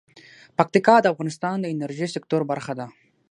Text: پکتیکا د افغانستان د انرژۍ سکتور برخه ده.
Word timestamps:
پکتیکا 0.57 0.95
د 1.01 1.05
افغانستان 1.13 1.55
د 1.59 1.65
انرژۍ 1.73 2.07
سکتور 2.15 2.41
برخه 2.51 2.73
ده. 2.79 2.87